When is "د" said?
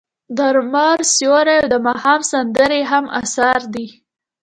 0.37-0.39, 1.73-1.75